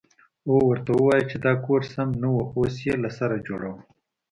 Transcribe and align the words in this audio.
او 0.47 0.53
ورته 0.69 0.91
ووايې 0.93 1.23
چې 1.31 1.37
دا 1.45 1.53
کور 1.65 1.81
سم 1.93 2.09
نه 2.21 2.27
و 2.33 2.37
اوس 2.55 2.75
يې 2.85 2.93
له 3.03 3.09
سره 3.17 3.35
جوړوه. 3.47 3.77